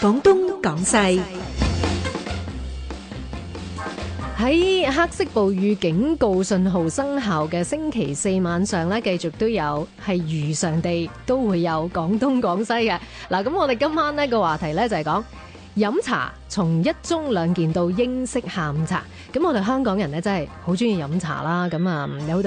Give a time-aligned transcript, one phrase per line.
[0.00, 0.96] 广东广西。
[4.38, 12.98] 喺黑色暴雨警告信号生效嘅星期四晚上咧继续都有系如常地都会有广东广西嘅。
[13.28, 15.22] 嗱咁我哋今晚呢个话题咧就系讲
[15.74, 19.04] 饮茶从一盅两件到英式下午茶。
[19.30, 22.38] 咁我哋香港人咧真系好中意饮茶啦咁啊有好多